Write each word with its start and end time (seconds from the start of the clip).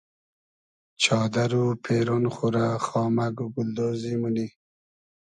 چادئر 1.03 1.51
و 1.63 1.65
پېرۉن 1.83 2.25
خو 2.35 2.45
رۂ 2.55 2.65
خامئگ 2.85 3.35
و 3.43 3.45
گولدۉزی 3.55 4.13
مونی 4.21 4.47